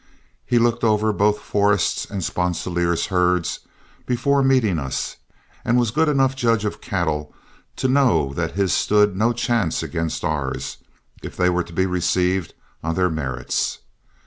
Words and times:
He 0.47 0.57
looked 0.57 0.83
over 0.83 1.13
both 1.13 1.37
Forrest's 1.37 2.05
and 2.09 2.23
Sponsilier's 2.23 3.05
herds 3.13 3.59
before 4.07 4.41
meeting 4.41 4.79
us, 4.79 5.17
and 5.63 5.77
was 5.77 5.91
good 5.91 6.09
enough 6.09 6.35
judge 6.35 6.65
of 6.65 6.81
cattle 6.81 7.31
to 7.75 7.87
know 7.87 8.33
that 8.33 8.53
his 8.53 8.73
stood 8.73 9.15
no 9.15 9.31
chance 9.31 9.83
against 9.83 10.23
ours, 10.23 10.77
if 11.21 11.37
they 11.37 11.51
were 11.51 11.61
to 11.61 11.73
be 11.73 11.85
received 11.85 12.55
on 12.83 12.95
their 12.95 13.11
merits. 13.11 13.77